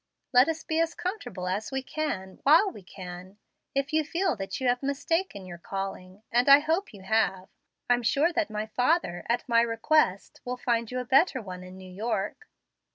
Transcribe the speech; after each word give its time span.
Let 0.33 0.49
us 0.49 0.63
be 0.63 0.79
as 0.79 0.95
comfortable 0.95 1.47
as 1.47 1.71
we 1.71 1.83
can, 1.83 2.39
while 2.41 2.71
we 2.71 2.81
can. 2.81 3.37
If 3.75 3.93
you 3.93 4.03
feel 4.03 4.35
that 4.37 4.59
you 4.59 4.67
have 4.67 4.81
mistaken 4.81 5.45
your 5.45 5.59
calling 5.59 6.23
and 6.31 6.49
I 6.49 6.57
hope 6.57 6.91
you 6.91 7.03
have 7.03 7.49
I'm 7.87 8.01
sure 8.01 8.33
that 8.33 8.49
father, 8.75 9.23
at 9.29 9.47
my 9.47 9.61
request, 9.61 10.41
will 10.43 10.57
find 10.57 10.89
you 10.89 10.97
a 10.97 11.05
better 11.05 11.39
one 11.39 11.63
in 11.63 11.77
New 11.77 11.85
York." 11.93 12.47